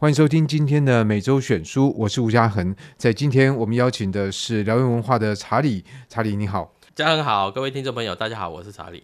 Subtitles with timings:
[0.00, 2.72] 欢迎收听今天的每周选书，我是吴家恒。
[2.96, 9.02] 在今天我们邀请的是辽源文化的查理，查理你好，家恒好，各位听众朋友大家好，我是查理。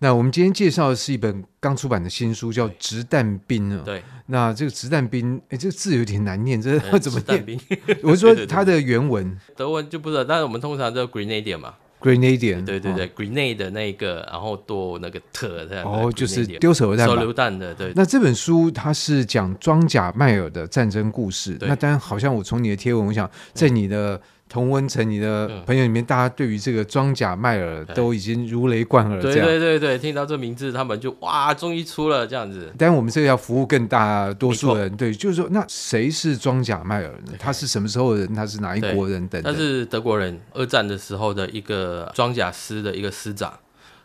[0.00, 3.80] 那我们今天介绍的是一本刚出版的新书，叫《直弹兵》啊。
[3.86, 7.42] 对，那这个直弹兵，哎，这个字有点难念，这怎么念？
[7.42, 7.58] 兵
[8.02, 11.72] 我是说 它的原文，德文就不知道，但是我们通常叫 Grenadier 嘛。
[12.04, 15.84] Grenadier，对对对，Grenade 的那个，然后多那个特这样。
[15.84, 17.08] 哦，就是丢手榴弹。
[17.08, 17.92] 手榴弹的，对。
[17.96, 21.56] 那这本书它是讲装甲迈尔的战争故事。
[21.62, 24.20] 那当然，好像我从你的贴文，我想在你的。
[24.54, 29.20] 同温层，你的朋友里面，大家对于这个装甲迈尔都已经如雷贯耳。
[29.20, 32.72] 对对对对，听到这名字，他们就哇，终于出了这样子。
[32.78, 37.32] 但我们这个要服务更大多数人，对，就是说，那谁是装甲迈尔呢？
[37.36, 38.32] 他是什么时候的人？
[38.32, 39.26] 他是哪一国人？
[39.26, 39.52] 等等。
[39.52, 43.52] 他是德国人，二战的时候的一个装甲师的一个师长。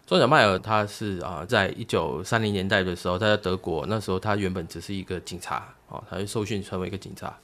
[0.08, 7.38] 装甲迈尔他是啊，在一九三零年代的时候，他在德国，那时候他原本只是一个警察哦，他就受训成为一个警察。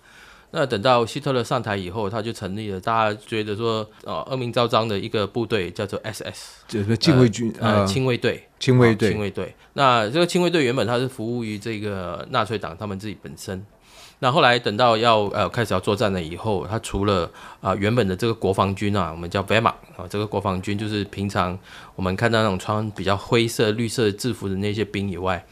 [0.58, 9.54] 那等到希特勒上台以后，他就成立了大家觉得说，呃，恶名昭彰的一个部队，叫做 SS，就是禁卫军，呃，亲卫队，亲卫队，亲卫队。
[9.74, 13.66] 那这个亲卫队原本他是服务于这个纳粹党他们自己本身。
[14.20, 17.26] 那后来等到要呃开始要作战了以后，他除了
[17.60, 21.60] 啊、呃、原本的这个国防军啊，我们叫 Wehrmacht 啊，这个国防军就是平常
[21.96, 25.46] 我们看到那种穿比较灰色、绿色制服的那些兵以外。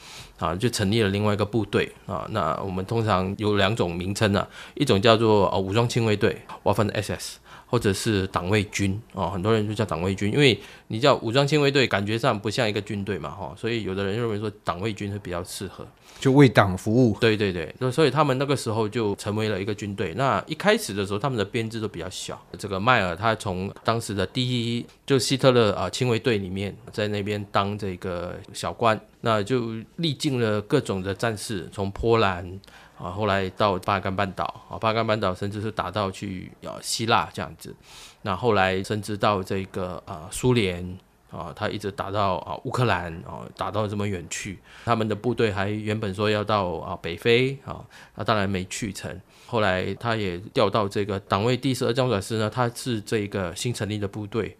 [0.43, 2.27] 啊，就成立了另外一个部队啊。
[2.31, 7.35] 那我们通常有两种名称啊，一种叫做呃武装亲卫队 Waffen-SS）
[7.73, 9.31] 或者是党卫军哦。
[9.31, 10.55] 很多人就叫党卫军，因为
[10.89, 13.51] 你叫武装亲卫队，感觉上不像一个军队嘛，哈。
[13.57, 15.83] 所以有的人认为说党卫军会比较适合，
[16.19, 17.17] 就为党服务。
[17.19, 20.13] 对对对，那所以他们那个时候就成为了一个军队。
[20.13, 22.39] 那一开始的时候，他们的编制都比较小。
[22.59, 28.99] 这个迈尔他从当时的第一就希特勒啊亲卫队里面，在那边当这个小官。
[29.25, 32.59] 那就历经了各种的战事，从波兰
[32.97, 37.75] 啊，后来到巴干半岛啊，巴干半岛甚至是打到去啊希腊这样子，
[38.21, 40.97] 那后来甚至到这个啊苏联
[41.31, 47.83] 啊，他一直打到啊乌克兰啊，打到这么远去，他们的部队还原本说要到啊北非啊，
[48.15, 54.55] 那当然没去成，后来他也调到这个党卫第十二装甲师呢，他是这个新成立的部队。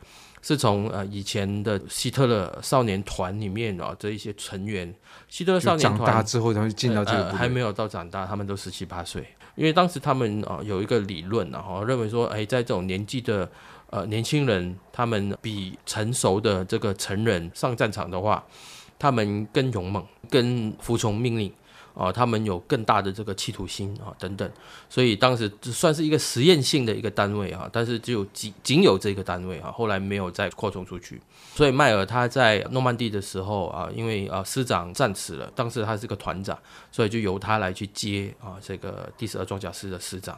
[0.46, 4.94] 是从呃以前的希特勒少年团里面啊这一些成员，
[5.34, 9.28] 希特勒少年团长大之后，他们进到这个、呃、还没有到长大，他们都十七八岁。
[9.56, 13.50] 因为当时他们啊有一个理论啊，认为说，哎，在这种年纪的
[13.90, 18.44] 呃年轻人，他们比成熟的这个成人上战场的话，
[19.00, 21.52] 他们更勇猛，更服从命令。
[21.94, 24.50] 啊，他们有更大的这个企图心啊，等等，
[24.90, 31.22] 所以当时只算是一个实验性的一个单位啊，但是只有仅仅有这个单位啊，后来没有再扩充出去。
[31.56, 36.58] 所以迈尔他在诺曼底的时候啊，因为啊师长战死了，当时他是个团长，
[36.92, 40.38] 所以就由他来去接啊这个第十二装甲师的师长。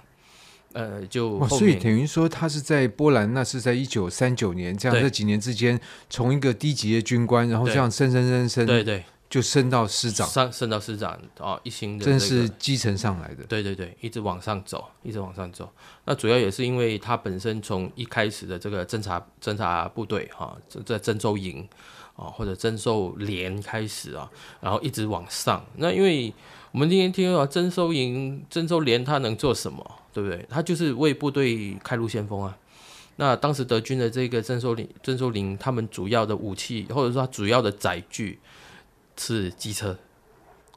[0.73, 5.79] 呃，就所以等于说他是在波兰，那是在一九三九年这样这几年之间，
[6.09, 9.01] 从一个低级的军官，然后这样升升升升，对对。
[9.29, 13.43] 就升到师长，升升到师长啊，一星的、是基层上来的。
[13.45, 15.69] 对对对，一直往上走，一直往上走。
[16.05, 21.67] 那主要也是因为他本身从一开始的这个侦察侦察部队哈，在征收营
[22.15, 24.29] 啊或者征收连开始啊，
[24.61, 25.65] 然后一直往上。
[25.77, 26.33] 那因为
[26.71, 29.83] 我们今天听说征收营、征收连，他能做什么？
[30.13, 30.45] 对不对？
[30.49, 32.55] 他就是为部队开路先锋啊。
[33.17, 38.39] 那当时德军的这个征收连、征收营，他们主要的武器或者说他主要的载具。
[39.17, 39.97] 是机车，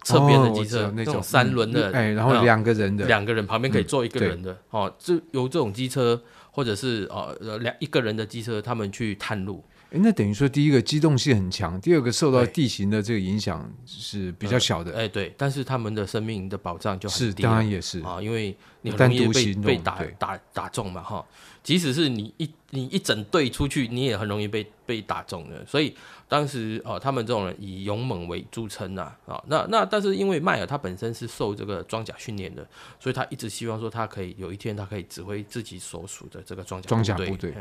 [0.02, 9.64] 侧边的机车，哦、那种三轮的，哎，然后两个人的，两个人旁边可以坐一个人的，嗯、哦，就由这种机车或者是哦两一个人的机车，他们去探路。
[9.90, 14.92] 哎，那等于说，第一个机动性很强，第二个受到地形的这个影响是比较小的。
[14.92, 18.00] 哎、呃，对，但是他们的生命的保障就很低，是当然也是。
[18.00, 21.24] 啊，因为你很容易被被打打打中嘛，哈。
[21.68, 25.62] 即使是你一你一整队出去，你也很容易被被打中的。
[25.66, 25.94] 所以
[26.26, 32.66] 当时哦，他们这种人以勇猛为著称呐，啊，那那但是因为迈尔他本身是受这个装甲训练的，
[32.98, 37.52] 所以他一直希望说他可以有一天他可以指挥自己所属的这个装甲装甲部队。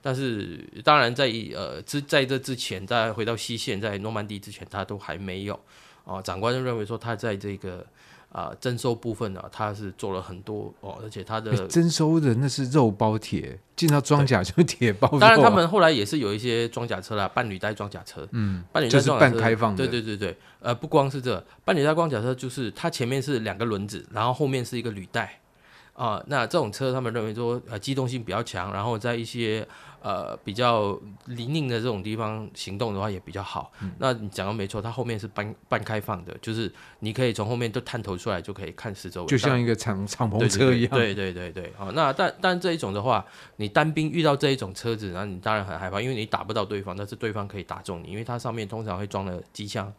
[0.00, 5.60] 但是当然在呃之在这之前，在回到西线，在诺曼底之前，他都还没有
[6.06, 6.22] 啊。
[6.22, 7.86] 长官就认为说他在这个。
[8.32, 15.18] 啊，征收部分呢、啊，他是做了很多哦，而且它的征收的那是肉包铁，进到装甲就铁包、啊。
[15.18, 19.76] 当然，他们后来也是有一些装甲车啦，半履带装甲车，嗯，半履带装甲车、就是、半开放的。
[19.76, 25.40] 对对对对，呃，不光是这个、半履带装甲车，就是它前面是两个轮子，然后后面是一个履带。
[25.92, 29.66] 啊，那这种车他们认为说呃机动性比较强，然后在一些
[30.02, 33.72] 呃比较泥泞的这种地方行动的话也比较好。
[33.82, 40.90] 嗯、那你讲的没错，它后面是半半开放的，就是你可以从后面都探头出来就可以看四周围，就像一个敞敞篷车一样。
[40.90, 43.24] 对对对对，好，那但但这一种的话，
[43.56, 49.92] 你单兵遇到这一种车子，然后你当然很害怕，因为你打不到对方，但是对方可以打中你，因为它上面通常会装了机枪。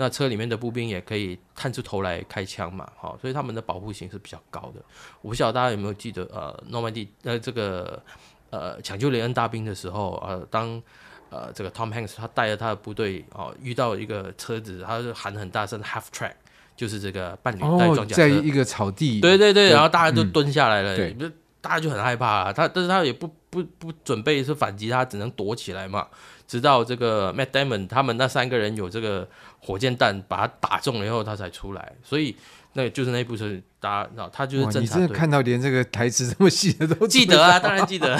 [0.00, 4.80] 那车里面的步兵也可以探出头来开枪嘛，好，所以他们的保护性是比较高的。
[5.22, 8.00] 我不晓得大家有没有记得，呃，诺曼底呃这个
[8.50, 10.82] 呃抢救雷恩大兵的时候，呃，当
[11.30, 16.32] 呃这个 Tom Hanks 他带着他的部队哦遇到一个车子，他就喊很大声 Half Track，
[16.76, 21.14] 就是这个伴侣带装甲车，在一个草地，对对对，然后大家都蹲下来了，对，
[21.60, 26.06] 大家就很害怕啊，他但是他也不不不准备是反击，他只能躲起来嘛。
[26.46, 29.28] 直到这个 Matt Damon 他们那三个人有这个
[29.58, 31.92] 火箭弹把他打中了以后，他才出来。
[32.02, 32.34] 所以
[32.78, 33.44] 那就是那一部车，
[33.80, 34.80] 大家知道他就是侦察队。
[34.82, 37.58] 你真的看到连这个台词这么细的都记得啊？
[37.58, 38.16] 当然记得。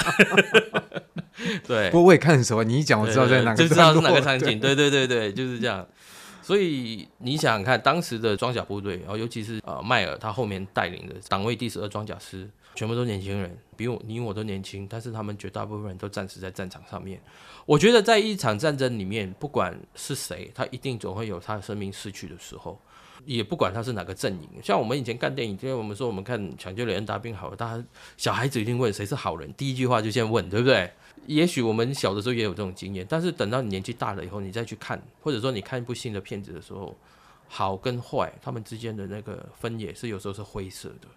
[1.65, 2.63] 对，不过我也看很熟啊。
[2.63, 4.59] 你一讲，我知道在哪个，就知道是哪个场景。
[4.59, 5.87] 对对对对，就是这样。
[6.41, 12.49] 所以你想想看，当时的装甲部队，然后尤其是呃迈尔他后面带领的党卫第十二装甲师。
[12.75, 17.19] 全部都年轻人，比我你我都年轻，但是他们绝大部分人都战死在战场上面。
[17.65, 22.79] 我觉得在一场战争里面，不管是谁，他一定总会有他的生命逝去的时候，
[23.25, 24.49] 也不管他是哪个阵营。
[24.63, 27.83] 像我们以前看电影，因为我们说我们看《抢救雷恩大兵》好了，大家
[28.17, 30.91] 小孩子一定问谁是好人，第一句话就先问，对不对？
[31.25, 36.97] 也许我们小的时候也有这种经验，但是等到你年纪大了以后，你再去看，或者说你看一部新的片子的时候，
[37.47, 41.07] 好跟坏他们之间的那个分野是有时候是灰色的。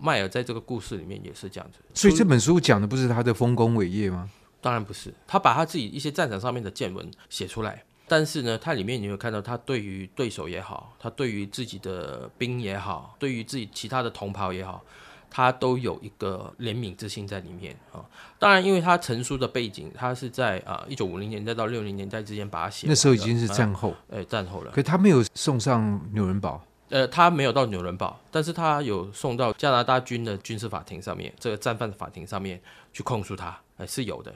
[0.00, 4.28] 迈尔在这个故事里面也是这样子，所以这本书讲的不是他的丰功伟业吗？
[4.60, 14.84] 当然不是，他把他自己一些战场上面的见闻写出来，但是呢，它里面你会看到他对于对手也好，他对于自己的兵也好，对于自己其他的同袍也好，
[15.30, 18.04] 他都有一个怜悯之心在里面啊。
[18.38, 24.70] 当然，因为他成书的背景，他是在啊一九五零年代到六零年代之间把它写，那时候已经是战后，哎、啊，战后了。
[24.72, 26.62] 可他没有送上纽伦堡。
[26.90, 32.60] 呃，他没有到纽伦堡，但是他有送到加拿大军的军事法庭上面，这个战犯法庭上面
[32.92, 34.34] 去控诉他，呃，是有的。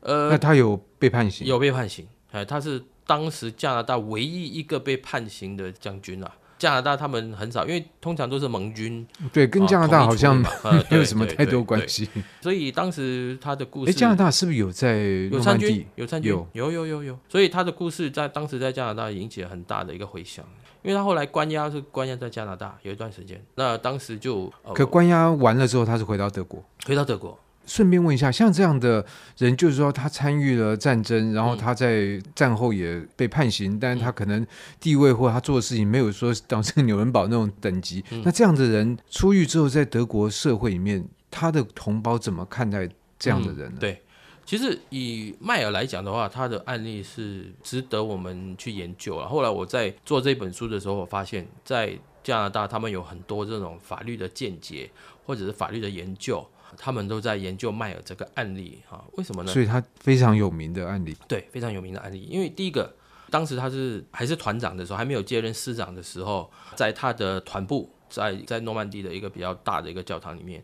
[0.00, 1.46] 呃，那他有被判刑？
[1.46, 6.30] 有被判刑，哎，他是当时加拿大唯一一个被判刑的将军啊。
[6.60, 10.36] 加拿大他们很少，因为通常都是盟军，对，跟加拿大好像
[10.90, 12.06] 没有什么太多关系。
[12.42, 14.98] 所以当时他的故事，哎，加拿大是不是有在
[15.32, 15.84] 有参军？
[15.96, 16.30] 有参军？
[16.30, 17.18] 有有有有有。
[17.30, 20.44] 所以他的故事在当时在加拿大引起了很大的一个回响，
[20.82, 27.38] 因为他后来关押是关押在加拿大有一段时间，那当时就可关押完了之后，他是回到德国，回到德国。
[27.70, 29.06] 顺便问一下，像这样的
[29.38, 34.44] 人，就是说他参与了战争，然后他在战后也被判刑，嗯、但是他可能
[34.80, 38.04] 地位或他做的事情没有说当成纽伦堡那种等级。
[38.10, 43.76] 嗯、那这样的人出狱之后，在德国社会里面，他的同胞怎么看待这样的人呢？
[43.76, 44.02] 嗯、对，
[44.44, 49.28] 其实以迈尔来讲的话，他的案例是值得我们去研究啊。
[49.28, 54.90] 后来我在做这本书的时候，我发现，在加拿大他们有很多这种法律的见解，
[55.24, 56.44] 或者是法律的研究。
[56.76, 59.52] 他们都在研究迈尔这个案例啊，为什么呢？
[59.52, 62.22] 所以他非常有名的案例，对，非常有名的案例。
[62.30, 62.94] 因为第一个，
[63.30, 70.62] 当时他是还是团长的时候，还没有接任师长的时候，在他的团部，在在诺曼底的一个比较大的一个教堂里面，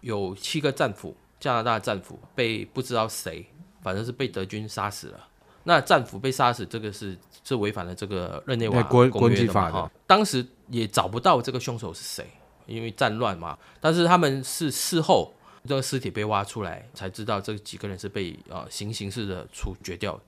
[0.00, 3.46] 有七个战俘，加拿大战俘被不知道谁，
[3.82, 5.28] 反正是被德军杀死了。
[5.64, 9.90] 那战俘被杀死，这个是是违反了这个日内瓦公约的国际法的。
[10.06, 12.26] 当时也找不到这个凶手是谁，
[12.66, 13.58] 因为战乱嘛。
[13.80, 15.34] 但是他们是事后。
[15.66, 20.18] 这个尸体被挖出来，才知道这几个人是被、呃、行刑式的处决掉。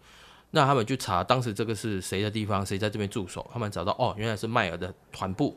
[0.51, 3.49] 那他们去查当时这个是谁的地方，谁在这边驻守？
[3.53, 5.57] 他们找到哦，原来是迈尔的团部。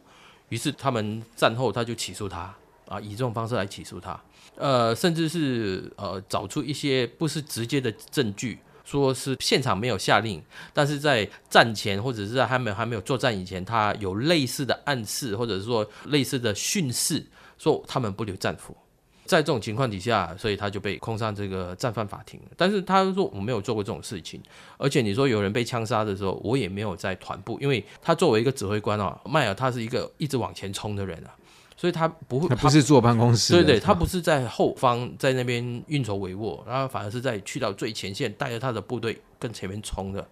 [0.49, 2.53] 于是他们战后他就起诉他
[2.87, 4.21] 啊，以这种方式来起诉他。
[4.55, 10.39] 呃，甚至是呃找出一些不是直接的证据，说是现场没有下令，
[10.73, 17.25] 但是在战前或者是在还没还没有作战以前，他有类似的暗示，或者是说类似的训示，
[17.57, 18.77] 说他们不留战俘。
[19.25, 22.39] 在这种情况底下，所以他就被控上这个战犯法庭。
[22.57, 24.41] 但是他说我没有做过这种事情，
[24.77, 31.31] 而且你说有人被枪杀的时候，我也没有在团部，因为他作为一个指挥官啊，迈尔他是一个一直往前冲的人啊，
[31.77, 40.27] 所以他不会，他不是坐办公室，对对，他不是在后方在那边运筹帷幄，然后反而是在去到最前线，带着他的部队跟前面冲的。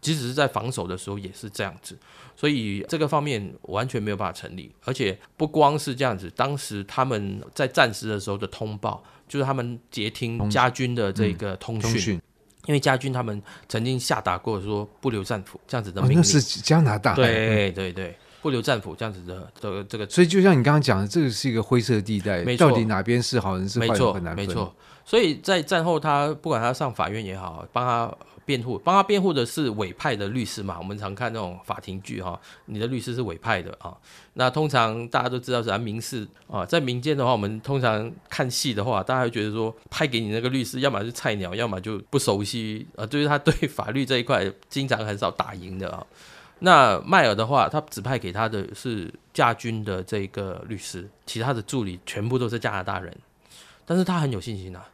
[0.00, 1.98] 即使是在防守的时候也是这样子，
[2.36, 4.72] 所以这个方面完全没有办法成立。
[4.84, 12.22] 而且不光是这样子，当时他们在战时的时候的通报，就是他们接听家军的这个通讯，嗯、
[12.66, 16.18] 因为家军他们曾经下达过说不留战俘这样子的命令。
[16.18, 17.14] 哦、那是加拿大。
[17.14, 20.08] 对对对，不留战俘这样子的的这个。
[20.08, 24.46] 所以就像你刚刚讲的，这个是一个灰色地带，到底哪边是好人是坏人很难分。
[24.46, 24.72] 没错，
[25.04, 28.16] 所以在战后，他不管他上法院也好，帮他。
[28.48, 30.78] 辩护帮他辩护的是委派的律师嘛？
[30.78, 33.94] 我们常看那种法庭剧哈，你的律师是委派的啊。
[34.32, 46.06] 那通常大家都知道是民事啊，在民间的话，我们通常看戏的话，大家会觉得说派给你那个律师，要么是菜鸟，要么就不熟悉啊，就是他对法律这一块经常很少打赢的啊。
[46.60, 53.14] 那迈尔的话，他指派给他的是驾军的这个律师，其他的助理全部都是加拿大人，
[53.84, 54.88] 但是他很有信心啊。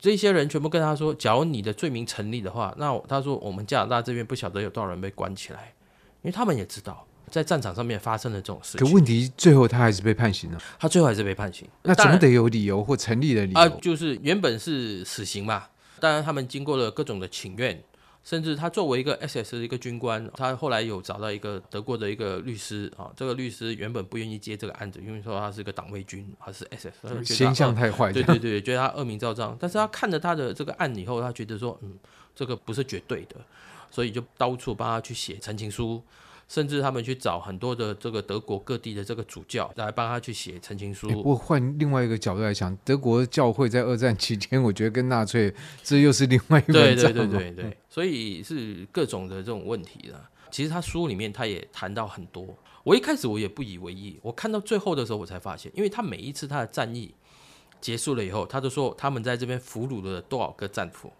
[0.00, 5.74] 这些人全部跟他说：“假如你的罪名成立的话，那他说我们加拿大这边不晓得有多少人被关起来，
[6.22, 8.86] 因为他们也知道在战场上面发生了这种事情。
[8.86, 10.58] 可问题最后他还是被判刑了。
[10.78, 15.64] 他最后还是被判刑，那总得有理由或成立的理由啊，就是原本是死刑嘛。
[16.00, 17.78] 当然他们经过了各种的请愿。”
[18.22, 29.56] 甚至他作为一个 SS 的一个军官，他后来有找到一个德国的一个律师啊，这个律师原本不愿意接这个案子，因为说他是一个党卫军，他是 SS，形象太坏，对对对，觉得他恶名昭彰。
[29.58, 31.98] 但是他看了他的这个案以后，他觉得说，嗯，
[32.34, 33.36] 这个不是绝对的，
[33.90, 36.02] 所以就到处帮他去写陈情书。
[36.50, 41.08] 甚至他们去找很多的这个德国各地的这个主教来帮他去写陈情书。
[41.08, 45.54] 不过换另外一个角度来讲，德国教会在二战期间，我觉得跟纳粹
[45.84, 50.28] 这又是另外一个对对对对对，所以是各种的这种问题了。
[50.50, 52.44] 其实他书里面他也谈到很多。
[52.82, 57.14] 我一开始我也不以为意，我看到最后的时候我才发现，因为他每一次他的战役
[57.80, 61.12] 结束了以后，他都说他们在这边俘虏了多少个战俘，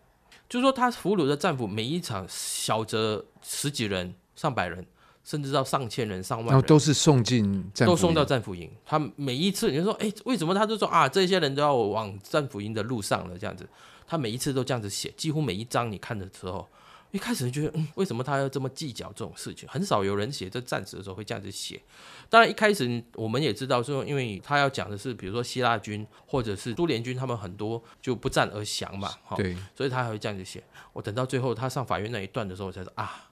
[0.48, 4.84] 就是说他俘虏的战俘每一场小则十几人、上百人。
[5.22, 8.70] 甚至到上千人、上万人，然后都是送进，都送到战俘营。
[8.84, 13.38] 他每一次，你就说，哎，为什么他就说啊，这些人都要往战俘营的路上了？
[13.38, 13.68] 这样子，
[14.06, 16.66] 他每一次都这样子写，几乎每一章你看的时候，
[17.10, 19.68] 一开始觉得，嗯，为什么他要这么计较这种事情？
[19.68, 21.80] 很少有人写这战史的时候会这样子写。
[22.28, 30.62] 当然，一开始我们也知道说，因为他要讲的是，比如说希腊军或者是苏联军，他们很多就不战而降嘛，对，所以他还会这样子写。
[30.92, 33.26] 我等到最后他上法院那一段的时候，我才说啊。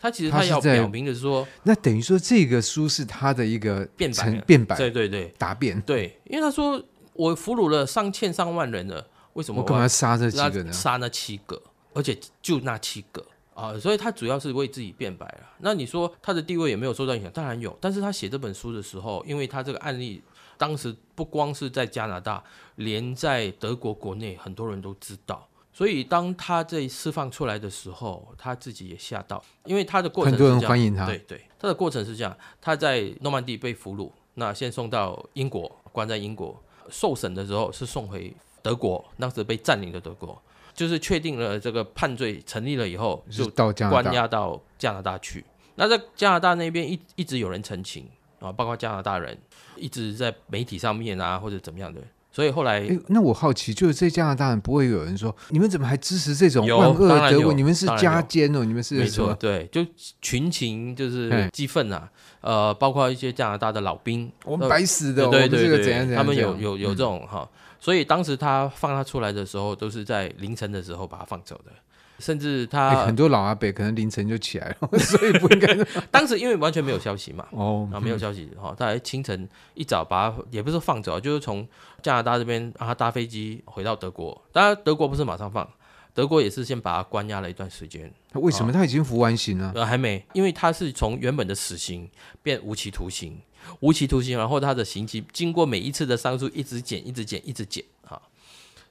[0.00, 6.82] 他其实他要表明的是说，那等于说这个书是他的一个辩白，辩白，对对对，答辩，对，因为他说
[7.14, 10.72] 我俘虏了上千上万人了，为什么我干嘛要杀这几个呢？
[10.72, 11.60] 杀那七个，
[11.94, 13.24] 而且就那七个
[13.54, 15.40] 啊，所以他主要是为自己辩白了。
[15.58, 17.30] 那你说他的地位有没有受到影响？
[17.32, 20.22] 当然有，但是他写这本书的时候，因为他这个案例
[20.56, 22.40] 当时不光是在加拿大，
[22.76, 25.48] 连在德国国内很多人都知道。
[25.78, 31.06] 所以当他在释放出来的时候，他自己也吓到，因为他的过程是这样，很多人欢迎他。
[31.06, 36.60] 对对，他的过程是这样：他在诺曼底被俘虏，那先送到英国，关在英国。
[36.90, 40.42] 受审的时候是送回德国，当时被占领的德国，
[40.74, 43.48] 就是确定了这个判罪成立了以后，就
[43.88, 45.44] 关押到加拿大去。
[45.76, 48.04] 那在加拿大那边一一直有人陈情
[48.40, 49.38] 啊，包括加拿大人
[49.76, 52.00] 一直在媒体上面啊，或者怎么样的。
[52.38, 57.52] 所以后来，欸、那我好奇，就是在加拿大人不会有人说，你们怎么还支持这种万恶的德国？
[57.52, 59.84] 你们是加奸哦，你们是没错，对，就
[60.22, 62.08] 群情就是激愤啊，
[62.40, 67.48] 呃，包括一些加拿大的老兵，我们白死的，对对对，怎样怎样，他们有有有这种哈、嗯，
[67.80, 71.72] 所以当时他放他出来的时候，都是在凌晨的时候把他放走的。
[72.18, 75.74] 甚至他、欸、很多老阿伯可能凌晨就起来了， 所以不应该。
[76.10, 81.66] 当时因为完全没有消息嘛，哦，啊，没有消息哈，他还清晨一早把他也不是放走，就是从
[82.02, 84.40] 加拿大这边让他搭飞机回到德国。
[84.52, 85.68] 当然德国不是马上放，
[86.12, 88.12] 德国也是先把他关押了一段时间。
[88.30, 89.72] 他为什么他已经服完刑了？
[89.74, 92.08] 呃，还没，因为他是从原本的死刑
[92.42, 93.40] 变无期徒刑，
[93.80, 97.97] 无期徒刑，然后他的刑期经过每一次的上诉一直减，一直减，一直减啊。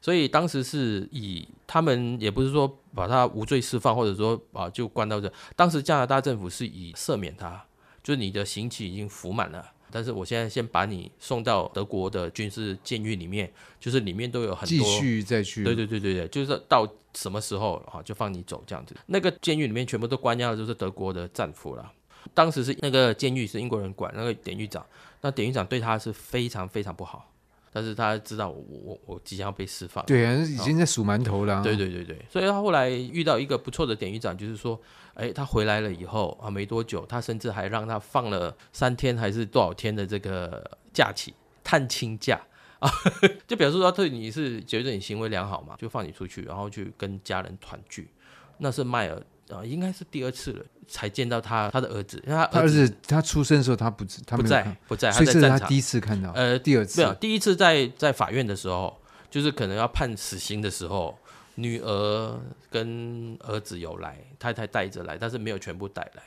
[0.07, 5.29] 所以当时是以他们也不是说把他无罪释放，或者说啊就关到这。
[5.53, 7.61] 当时加拿大政府是以赦免他，
[8.01, 15.61] 就是你的刑期已经服满了，但是我现在先把你送到德国的军事监狱里面，就是里面都有很多继续再去。
[15.65, 18.95] 对对对对对，就是到什么时候啊就放你走这样子。
[19.07, 21.91] 那个监狱里面全部都关押的就是德国的战俘了。
[22.33, 24.85] 当时是那个监狱是英国人管，那个典狱长，
[25.19, 27.29] 那典狱长对他是非常非常不好。
[27.77, 31.61] 但是他知道我我我即将要被释放，对啊，已经在数馒头了、啊。
[31.61, 34.81] 对对对对，所以他后来遇到一个不错的典狱长，就是说，
[35.13, 42.41] 哎，他回来了以后啊，没多久，他甚至还让他放了三天还是多少天的这个假期，探亲假
[42.79, 42.89] 啊，
[43.45, 48.09] 就表示说对你是觉得你行为良好嘛，就放你出去，然后去跟家人团聚。
[48.57, 49.21] 那是迈尔。
[49.49, 56.31] 啊，应该是第二次了，才见到他他的儿子，因为他儿子，儿子他出生的时候他不他不在不在，所以这是他第一次看到。
[56.31, 58.99] 呃，第二次没有，第一次在在法院的时候，
[59.29, 61.17] 就是可能要判死刑的时候，
[61.55, 62.39] 女儿
[62.69, 66.23] 跟儿子有来，太太带着来，但是没有全部带来。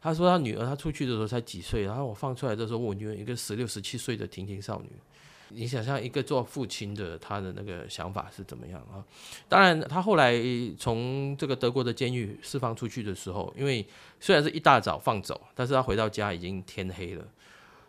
[0.00, 4.90] 他说他女儿他出去的时候才几岁，然后我放出来的时候，我女儿一个十六、十七岁的婷婷少女。
[5.54, 9.04] 你想象一个做父亲的他的那个想法是怎么样啊？
[9.48, 10.34] 当然，他后来
[10.78, 13.86] 从这个德国的监狱释放出去的时候，因为
[14.18, 17.24] 虽然是一大早放走，但是他回到家已经天黑了。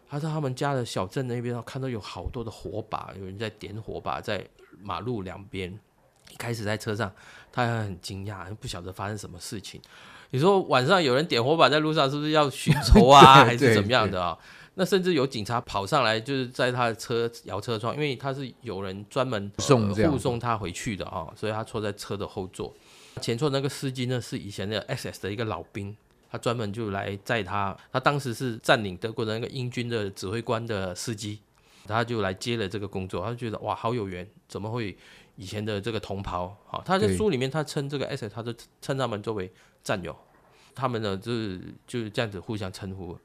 [0.08, 4.46] 他在他们家的小镇那边，看到有好多的火把，有人在点火把在
[4.82, 5.78] 马路两边。
[6.32, 7.12] 一开始在车上，
[7.52, 9.80] 他还很惊讶，不晓得发生什么事情。
[10.32, 14.38] 你说晚上有人点火把在路上，是不是要寻仇啊， 还是怎么样的啊？
[14.78, 22.76] 那甚至有警察跑上来，就是在他的车摇车窗，因为他是有人专门送护送他回去的啊，所以他坐在车的后座。
[23.22, 25.96] 前座那个司机呢，是以前的 SS 的一个老兵，
[26.30, 27.76] 他专门就来载他。
[27.90, 31.40] 他当时是占领德国的那个英军的指挥官的司机，
[31.88, 33.24] 他就来接了这个工作。
[33.24, 34.98] 他就觉得哇，好有缘，怎么会
[35.38, 36.54] 以前的这个同袍？
[36.68, 39.50] 好，他在书里面他称这个 SS，他就称他们作为
[39.82, 40.14] 战友，
[40.76, 43.18] 他们呢就是就是这样子互相称呼。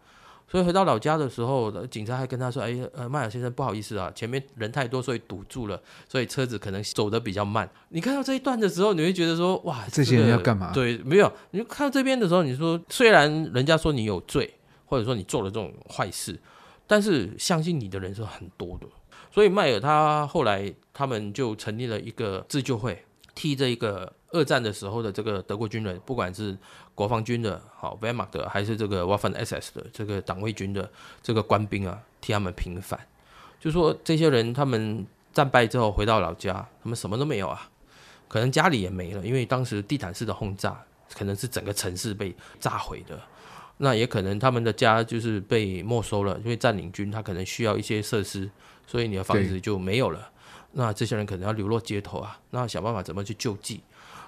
[0.50, 11.33] 所以回到老家的时候，警察还跟他说：“哎，呃，迈尔先生，不好意思啊，前面人太多，所以堵住了，所以车子可能走得比较慢。”你看到这一段的时候，你会觉得说：“哇，这些人要干嘛？”对，没有。
[11.52, 14.52] 你就看到这边的时候，你说虽然人家说你有罪，
[14.87, 16.37] 或者说你做了这种坏事，
[16.85, 18.87] 但是相信你的人是很多的。
[19.30, 23.04] 所以迈尔他后来他们就成立了一个自救会，
[23.37, 24.12] 替这一个。
[24.33, 26.57] 二战的时候的这个德国军人，不管是
[27.00, 30.87] 国防军的、好 Wehrmacht 的，还是这个 Waffen-SS 的这个党卫军的
[31.23, 33.00] 这个官兵啊，替他们平反。
[33.59, 36.52] 就说这些人他们战败之后回到老家，
[36.83, 37.71] 他们什么都没有啊，
[38.28, 40.78] 可能家里也没了，因为当时地毯式的轰炸，
[41.14, 43.19] 可能是整个城市被炸毁的。
[43.78, 48.50] 那也可能他们的家就是被没收了，因为占领军他可能需要一些设施，
[48.87, 50.30] 所以你的房子就没有了。
[50.73, 53.80] 那这些人可能要流落街头啊，那想办法怎么去救济。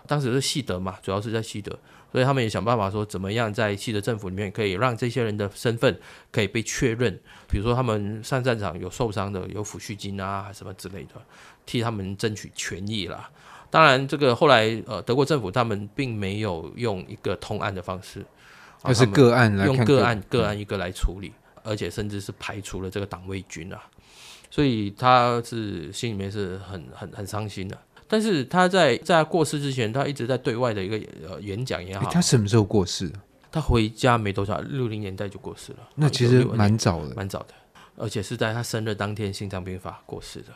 [0.06, 1.78] 当时是西德嘛，主要是在西德，
[2.10, 5.98] 所以他们也想办法说，怎么样在西德政府里面可以让这些人的身份
[6.30, 7.18] 可以被确认。
[7.48, 11.20] 比如说他们上战场有受伤的，有抚恤金啊什么之类的，
[11.64, 13.30] 替他们争取权益啦。
[13.70, 18.22] 当然，这个后来呃，德国政府他们并没有用一个通案的方式，
[18.84, 21.32] 就是个案来用个案个案一个来处理，
[21.62, 23.80] 而且甚至是排除了这个党卫军啊，
[24.50, 27.78] 所以他是心里面是很很很伤心的。
[28.12, 32.10] 但是他在在过世之前，他一直在对外的一个呃演讲也好。
[32.10, 33.10] 他什么时候过世？
[33.50, 35.78] 他回家没多少，六零年代就过世了。
[35.94, 37.54] 那其实蛮早的，蛮早的，
[37.96, 40.48] 而且是在他生日当天心脏病发过世的。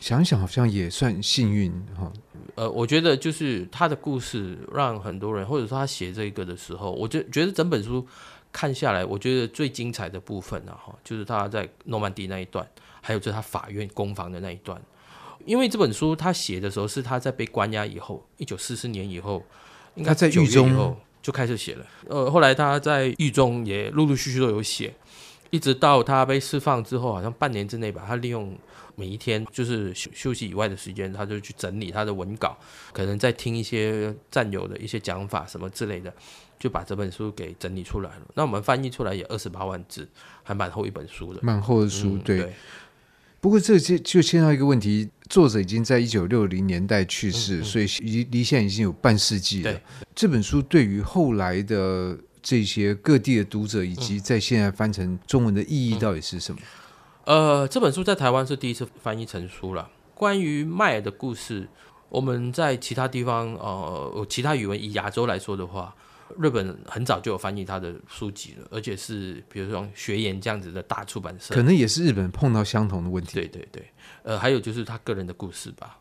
[0.00, 2.10] 想想好像也算幸运哈。
[2.54, 8.06] 呃，我觉得就是他的故事让很多人，或者说他写这个的时候，我就觉得整本书
[8.50, 12.66] 看下来，我觉得最精彩的部分呢，哈，就是他在诺曼底那一段，
[13.02, 14.80] 还有就是他法院攻防的那一段。
[15.48, 19.42] 因为这本书他写的时候是他在被关押以后，一九四四年以后，
[19.94, 21.86] 应该在狱中以后就开始写了。
[22.06, 24.94] 呃，后来他在狱中也陆陆续续都有写，
[25.48, 28.54] 一直到他被释放之后，好像半年之内吧，他利用
[28.94, 32.54] 每一天就是休休息以外的时间，他就去整理他的文稿，
[32.92, 36.12] 可能在听一些战友的一些讲法什么之类的，
[36.58, 38.22] 就把这本书给整理出来了。
[38.34, 40.06] 那我们翻译出来也二十八万字，
[40.42, 42.38] 还蛮厚一本书的，蛮厚的书，嗯、对。
[42.40, 42.52] 对
[43.40, 49.80] 不过这就就牵到一个问题，作者已经在一九六零年代去世，嗯嗯、所以离离现在已经有半世纪了。
[50.14, 56.60] 这本书对于后来的这些各地的读者，以及在现在翻成中文的意义到底是什么？
[57.26, 59.88] 嗯、呃，这本书在台湾是第一次翻译成书了。
[60.14, 61.68] 关于麦尔的故事，
[62.08, 65.94] 我们在其他地方，呃，其他语文以亚洲来说的话。
[66.38, 73.34] 日本很早就有翻译他的书籍了，而且是比如说学研这样子的大出版社，可能也是日本碰到相同的问题。
[73.34, 73.84] 对对对，
[74.22, 75.98] 呃，还有就是他个人的故事吧。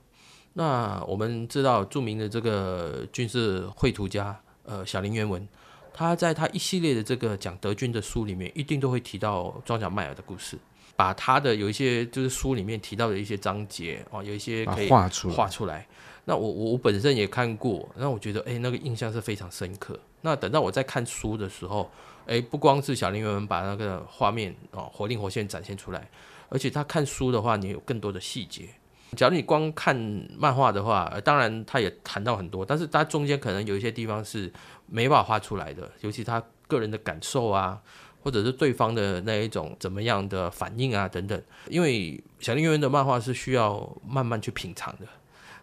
[0.53, 5.47] 那我们知道著名的这个军事绘图家，呃，小林原文，
[5.93, 10.57] 他在他一系列的这个讲德军的书里面，一定都会提到装甲迈尔的故事，
[10.95, 15.87] 把他的有一些就是书里面提到的一些章节哦，有一些可以画出画出来。
[16.25, 19.97] 那我我我本身也看过，那我觉得哎，那个印象是非常深刻。
[20.21, 21.89] 那等到我在看书的时候，
[22.25, 26.09] 哎，不光是小林原文把那个画面哦活灵活现展现出来，
[26.49, 28.67] 而且他看书的话，你有更多的细节。
[29.15, 29.95] 假如你光看
[30.37, 34.51] 漫画的话，当然他也谈到很多，但是他中间可能有一些地方是
[34.85, 37.81] 没办法画出来的，尤其他个人的感受啊，
[38.21, 41.41] 或者是对方的那一种怎么样的反应啊等等。
[41.69, 45.07] 因为小林原文的漫画是需要慢慢去品尝的。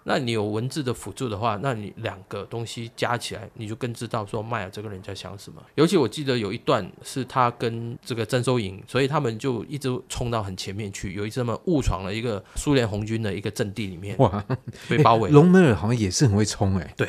[0.06, 5.62] 那你有文字的辅助的话，那你两个东西加起来，你就更知道说迈尔这个人在想什么。
[5.76, 11.14] 尤其我记得有一段是他跟这个征收营，所以他们就一直冲到很前面去。
[11.14, 14.44] 有一次他们误闯了一个苏联红军的一个阵地里面，哇，
[14.88, 15.30] 被包围。
[15.30, 17.08] 隆美尔好像也是很会冲哎，对，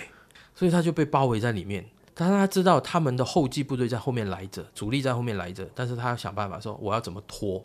[0.55, 1.85] 所以他就被包围在里面。
[2.17, 7.61] 但是他知道他们的后继部队在后面来着，主力在后面来着，但是他要想办法说，我要怎么拖，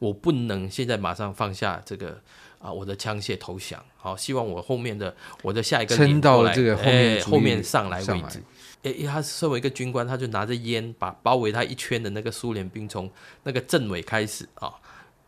[0.00, 2.20] 我不能现在马上放下这个
[2.62, 8.40] 啊，我的枪械投降，好，希望我后面的我的下一个撑到了这个后面、哎、后面上来位置。
[8.84, 13.10] 哎，他身为一个军官，他就拿着烟把包围他一圈的那个苏联兵从
[13.42, 14.72] 那个政委开始啊。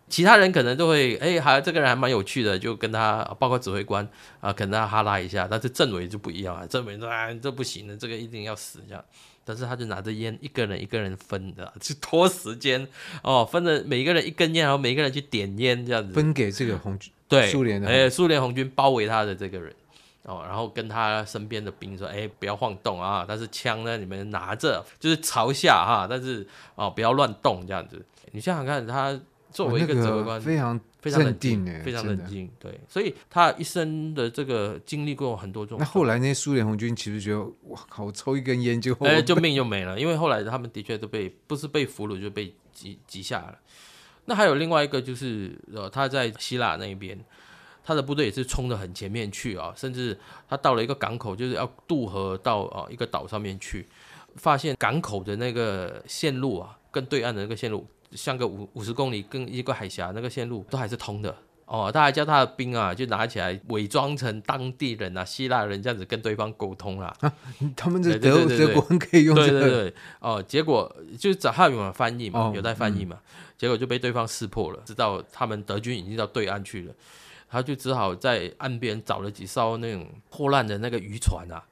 [0.09, 4.07] 其他人可能都会哎，还这个人还蛮有趣的，就跟他包括指挥官
[4.41, 5.49] 啊，跟他哈拉一下。
[5.51, 9.03] 但是政委就不一样啊，政委说啊，这不行的，这个一定要死这样。
[9.47, 12.87] 但是他就拿着烟，一个人一个人分的，去拖时间
[13.23, 19.75] 哦，分了每一个人一根烟，然后每一个人去点烟这样子，分给这个红军对苏联的哎，苏联红军包围他的这个人
[20.23, 28.05] 哦，然后跟他身边的兵说，哎，不要晃动啊，但是枪呢你们拿着，就是朝下哈，但是哦不要乱动这样子。
[28.33, 29.19] 你想想看他。
[29.55, 35.79] 作为一个指挥官，非常非常冷静，非常冷静，对，所以他一生的这个经历过很多种。
[35.79, 43.57] 那后来那些苏联红军其实觉得，哇靠，我抽一根烟就，哎， 就命就没了，因为后来他们的确都被不是被俘虏，就被击击下了。
[44.25, 47.17] 那还有另外一个就是，呃，他在希腊那边，
[47.85, 53.87] 他的部队也是冲得很前面去啊，甚至他到了一个港口，就是要渡河到啊一个岛上面去，
[54.35, 57.87] 发现港口的那个线路啊，跟对岸的那个线路。
[58.15, 61.35] 像个五五十公里，跟一个海峡那个线路都还是通的
[61.67, 61.91] 哦。
[61.93, 67.15] 他还叫他的兵啊，就拿起来伪装成当地人啊，希腊人这样子跟对方沟通啦。
[67.21, 67.33] 啊，
[67.77, 69.61] 他们这德德国人可以用这个？
[69.61, 76.95] 对对对哦，结果就是找他有没有翻译嘛，哦、有在翻译嘛、嗯，结果就被对方识破了，知道他们德军已经到对岸去了，
[77.49, 81.63] 他就只好在岸边找了几艘那种破烂的那个渔船啊。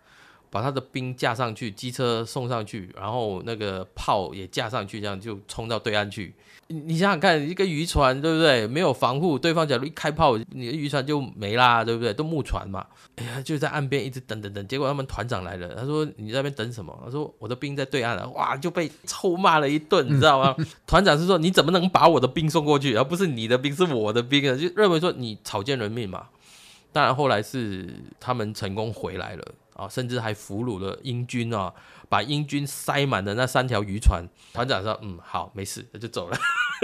[0.53, 6.35] 把他的兵架上去，机车送上去，然后那个炮也架上去，这样就冲到对岸去。
[6.69, 8.67] 你想想看，一个渔船，对不对？
[8.67, 12.13] 没有防护，对方假如一开炮，你的渔船就没啦，对不对？
[12.13, 12.87] 都木船嘛。
[13.17, 20.55] 哎呀，就在岸边一直等等等，结果他们团长来了，他说：“你在那边等什么？”他说：“我的兵在对岸了。”哇，就被臭骂了一顿，你知道吗？
[20.87, 26.27] 团长是说：“你怎么能把我的兵送过去，而不是你的兵是我的兵啊？”就认为说你草菅人命嘛。
[26.93, 27.89] 当然后来是
[28.21, 29.45] 他们成功回来了。
[29.75, 31.73] 啊，甚至还俘虏了英军啊，
[32.09, 34.25] 把英军塞满的那三条渔船。
[34.53, 36.37] 团长说：“嗯，好，没事，那就走了。”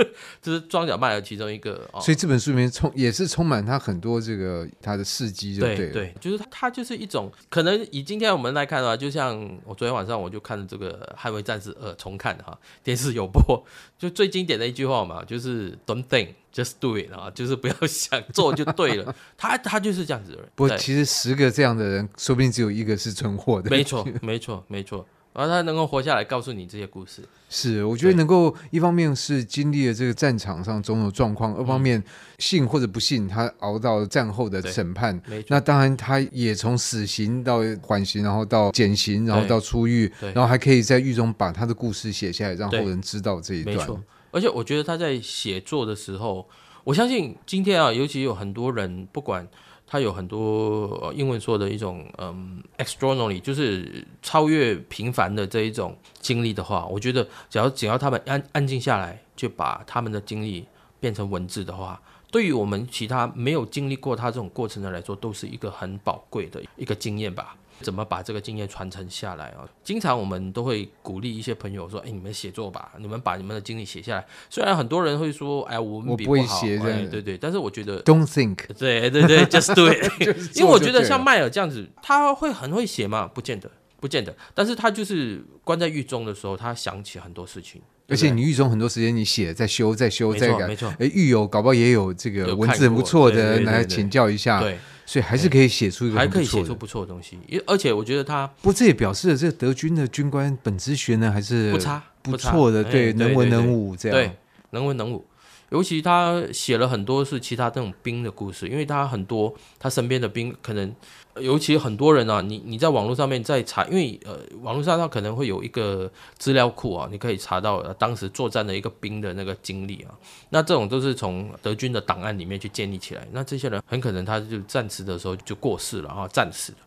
[0.40, 1.88] 这是装甲麦尔其中一个。
[2.00, 13.64] 所以这本书里面充也是充满他很多这个他的事迹，就对对，对，就是他就是一种可能以今天我们来看的话，就像我昨天晚上我就看了这个《捍卫战士二》重看哈，电视有播，
[13.98, 16.28] 就最经典的一句话嘛，就是 “Don't think”。
[16.50, 19.14] Just do it 啊，就是不要想做就对了。
[19.36, 20.48] 他他就是这样子的人。
[20.56, 23.70] 不过其实十个这样的人，说不定只有一个是存活的。
[23.70, 25.06] 没错，没错，没错。
[25.38, 27.22] 然后他能够活下来，告诉你这些故事。
[27.48, 32.02] 是，我觉得能够一方面是经历了这个战场上种种状况，二方面
[32.38, 35.22] 信或者不信，他熬到战后的审判。
[35.46, 43.88] 那当然，他也从死刑到缓刑，然后到减刑，然后到出狱，然后还可以在狱中把他的故事写下来，让后人知道这一段。
[44.32, 46.48] 而且我觉得他在写作的时候，
[46.82, 49.46] 我相信今天啊，尤其有很多人，不管
[49.90, 60.66] 他有很多呃英文说的一种嗯，extraordinary，就是超越平凡的这一种经历的话，我觉得只要只要他们安安静下来，就把他们的经历
[61.00, 61.98] 变成文字的话，
[62.30, 67.56] 对于我们其他没有经历过他这种过程的来说，都是一个很宝贵的一个经验吧。
[67.80, 69.68] 怎么把这个经验传承下来啊？
[69.84, 77.38] 经常我们都会鼓励一些朋友说：“哎，你们写作吧，你们把你们的经历写下来。”虽然很多人会说：“哎，我们比不好。”我不会写，哎，对对。
[77.38, 80.12] 但是我觉得，Don't think， 对对对，Just do it。
[80.58, 83.26] 因为我觉得像迈尔这样子，他会很会写嘛？
[83.26, 84.34] 不见得，不见得。
[84.54, 87.80] 但是他就是关在狱中的时候，他想起很多事情。
[88.08, 90.88] 而且你狱中很多时间，你写再修、再修、再改，没错。
[90.98, 94.60] 哎，狱友搞不好也有这个文字很不错的，来请教一下。
[94.60, 94.78] 对。
[95.08, 104.36] 所以还是可以写出一个，还可以写出不错的东西，而且我觉得他，不过这也表示了这德军的军官本质学呢还是不差，不错的，对，能文能武这样，对，
[104.72, 105.24] 能文能武。
[105.70, 110.94] 尤其他写了很多是其他这种兵的故事，因为他很多他身边的兵可能。
[111.40, 120.14] 尤其很多人啊，你你在网络上面在查，因为呃，网络上它可能会有一个资料库啊，你可以查到当时作战的一个兵的那个经历啊。
[120.50, 123.26] 那这种都是从德军的档案里面去建立起来。
[123.32, 126.78] 那这些人很可能他就战时的时候就过世了啊，战死了。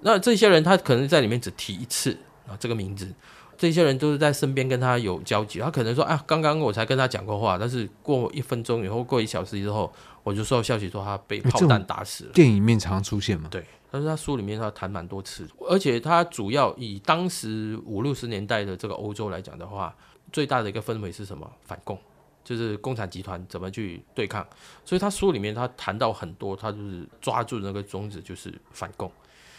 [0.00, 2.16] 那这些人他可能在里面只提一次
[2.48, 3.12] 啊这个名字，
[3.56, 5.58] 这些人都是在身边跟他有交集。
[5.58, 12.32] 他可能说啊，刚刚我才跟他讲过话，但是过一分钟以后，过一小时之后，我就收到消息说他被炮弹打死了。
[12.32, 13.48] 电影里面常常出现嘛？
[13.50, 13.64] 对。
[13.94, 19.96] 但是他书里面他谈蛮多次，而且他主要以当时五六十年代的这个欧洲来讲的话，
[20.32, 21.48] 最大的一个氛围是什么？
[21.62, 21.96] 反共，
[22.42, 24.44] 就是共产集团怎么去对抗。
[24.84, 29.08] 所以他书里面他谈到很多，他就是抓住那个宗旨，就是反共。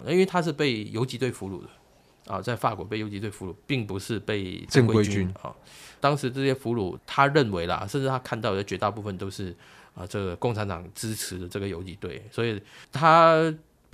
[0.06, 1.70] 因为他是被游击队俘虏的，
[2.28, 5.56] 啊，在法国被游击队俘虏，并不是被正规军啊。
[6.02, 9.56] 当时这些俘虏，他认为啦，甚至他看到的绝大部分都是
[9.94, 13.42] 啊，这个共产党支持的这个游击队，所以他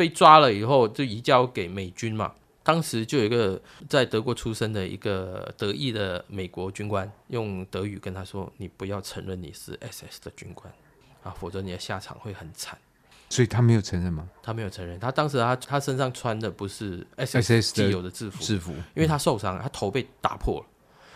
[0.01, 2.33] 被抓了以后就移交给美军嘛。
[2.63, 10.73] 当时就有一个在德国出生的一个德裔的美国军官，用德语跟他说：“你不要承认你是 SS 的军官
[11.21, 12.75] 啊，否则你的下场会很惨。”
[13.29, 14.27] 所以他没有承认吗？
[14.41, 14.99] 他没有承认。
[14.99, 20.65] 他当时他他身上穿的不是 SS 既有的制服，制服，因为他受伤了，他头被打破了。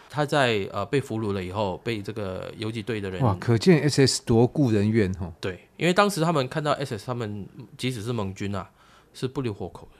[0.09, 5.33] 他在呃被俘虏了以后，被这个游击队的人哇，可见 SS 多顾人怨哦。
[5.41, 8.69] 对，因为当时他们看到 SS，他们即使是盟军啊，
[9.13, 9.99] 是不留活口的。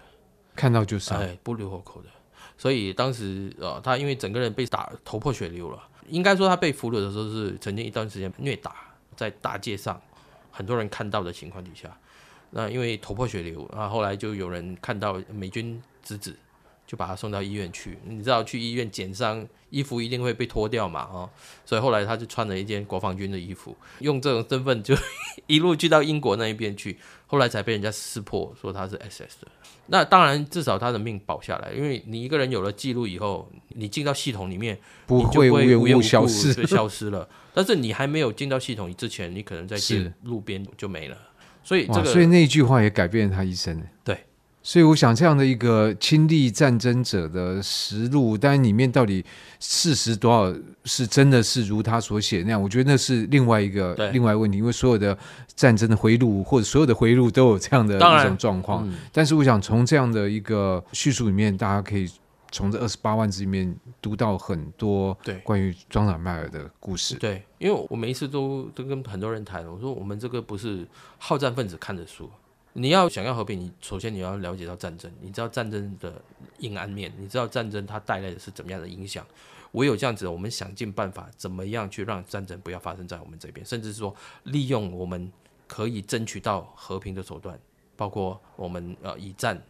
[0.56, 2.10] 看到就杀，哎，不留活口的。
[2.58, 8.74] 所以当时呃，他因为整个人被打头破血流了，应该说他被俘虏的时候是曾经一段时间虐打，
[9.18, 10.02] 在大街上
[10.50, 11.90] 很多人看到的情况底下，
[12.52, 16.34] 那因为头破血流，然后后来就有人看到美军直指，
[16.86, 17.98] 就把他送到医院去。
[18.06, 21.30] 你知道去医院检伤，衣服一定会被脱掉嘛，哦，
[21.66, 24.96] 所以后来他就穿了一件国防军的衣服，用这种身份就
[25.48, 29.48] 一路去到英国那一边去，后来才被人家识破说他是 SS 的。
[29.88, 37.30] 那当然，至少他的命保下来，因为你一个人有了记录以后，你进到系统里面不会无缘无故消失，就消失了。
[37.54, 39.78] 但是你还没有进到系统之前，你可能在
[40.24, 41.16] 路边就没了。
[41.64, 43.80] 所以这个，所以那一句话也改变了他一生。
[44.04, 44.25] 对。
[44.66, 49.24] 所以我想，这样的一个亲历战争者的实录，但里面到底
[49.60, 50.52] 事实多少
[50.86, 52.60] 是真的是如他所写那样？
[52.60, 55.16] 我觉得那是另外一个另外一个问题，因为所有的
[55.56, 58.90] 战争的回路或者所有的回路都有这样的一种状况。
[58.90, 62.12] 嗯、但是我想从这样的一个叙述里面，大家可以
[62.52, 67.14] 从这二十八万字里面读到很多对关于庄长迈尔的故事。
[67.20, 70.88] 对，因为我每一次都都跟很多人谈，我说我们这个不是
[71.20, 72.28] 好战分子看的书。
[72.78, 76.22] 你要想要和平，你首先你要了解到战争，你知道战争的
[76.58, 79.26] 阴暗面，你知道战争它带来的是怎么样的影响。
[79.72, 85.32] 唯有这样子，我们想尽办法，怎么样去让战争不要发生在我们这边，甚至是说利用我们
[85.68, 87.58] 可以争取到和平的手段，
[87.96, 89.62] 包括我们呃以战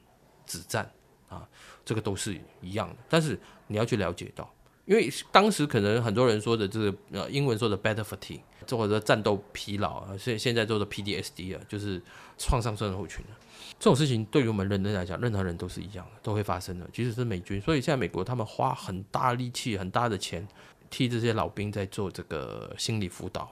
[0.47, 0.91] 止战
[1.29, 1.47] 啊，
[1.85, 2.95] 这个都是一样的。
[3.07, 4.51] 但是你要去了解到，
[4.85, 8.41] 因为当时可能很多人说的这个呃英文说的 battle fatigue。
[8.67, 12.01] 或者战斗疲劳啊，现现在做的 PDSD 啊，就是
[12.35, 13.37] 创伤症候群啊，
[13.77, 16.89] 这种事情对于我们人类来讲，任何人都是一样的，都会发生的。
[16.91, 20.47] 即使是美军，所以现在美国他们花很大力气、很大的钱
[20.89, 23.47] 替这些老兵在做这个心理辅导，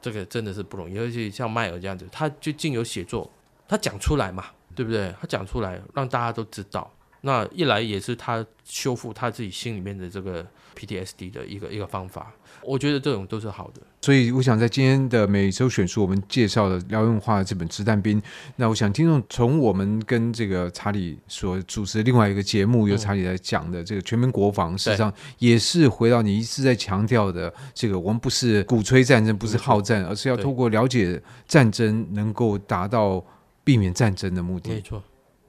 [0.00, 0.94] 这个真的是不容易。
[0.94, 3.28] 尤其像迈尔这样子，他就经由写作，
[3.66, 5.12] 他讲出来嘛，对不对？
[5.20, 6.88] 他讲出来，让大家都知道。
[7.26, 12.30] 那一来也是他修复他自己心里面的这个 PTSD 的一个一个方法，
[12.62, 13.80] 我觉得这种都是好的。
[14.02, 18.20] 所以我想在今天的每周选书，我们介绍了廖永化的这本《子弹兵》。
[18.56, 33.24] 那我想听众从我们跟这个查理所主持的另外一个节目，由查理来讲的这个全民国防，实际上也是回到你一直在强调的这个：我们不是鼓吹战争，不是好战，而是要透过了解战争，能够达到
[33.64, 34.68] 避免战争的目的。
[34.68, 35.02] 没错。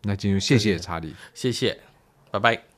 [0.06, 1.78] 那今天谢谢查理，谢谢，
[2.32, 2.75] 拜拜。